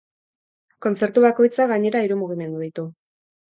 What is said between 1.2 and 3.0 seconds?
bakoitzak, gainera, hiru mugimendu ditu.